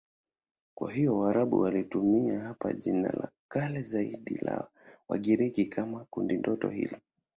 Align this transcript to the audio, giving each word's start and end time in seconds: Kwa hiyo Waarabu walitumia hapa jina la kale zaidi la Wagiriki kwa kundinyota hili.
Kwa 0.75 0.91
hiyo 0.91 1.17
Waarabu 1.17 1.59
walitumia 1.59 2.39
hapa 2.39 2.73
jina 2.73 3.09
la 3.11 3.29
kale 3.47 3.81
zaidi 3.81 4.37
la 4.41 4.67
Wagiriki 5.07 5.65
kwa 5.65 6.05
kundinyota 6.05 6.69
hili. 6.69 6.97